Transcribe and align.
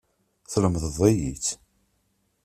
Teslemdeḍ-iyi-tt. 0.45 1.47